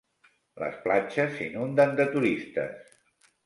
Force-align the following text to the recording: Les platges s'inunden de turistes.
Les 0.61 0.79
platges 0.85 1.37
s'inunden 1.37 1.95
de 2.03 2.11
turistes. 2.17 2.93